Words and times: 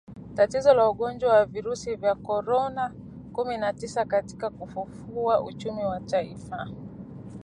tatizo 0.35 0.73
la 0.73 0.89
ugonjwa 0.89 1.33
wa 1.33 1.45
virusi 1.45 1.95
vya 1.95 2.15
Korona 2.15 2.93
kumi 3.33 3.57
na 3.57 3.73
tisa 3.73 4.05
katika 4.05 4.49
kufufua 4.49 5.41
uchumi 5.41 5.83
wa 5.83 5.99
taifa 5.99 6.67